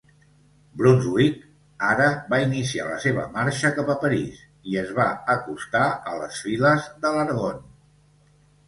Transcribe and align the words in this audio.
Brunswick 0.81 1.37
ara 1.89 2.07
va 2.31 2.39
iniciar 2.45 2.87
la 2.93 2.97
seva 3.05 3.27
marxa 3.37 3.71
cap 3.77 3.93
a 3.95 3.99
París 4.07 4.41
i 4.73 4.81
es 4.87 4.91
va 5.03 5.07
acostar 5.37 5.87
a 6.15 6.19
les 6.25 6.43
files 6.49 6.91
de 7.07 7.15
l'Argonne. 7.21 7.67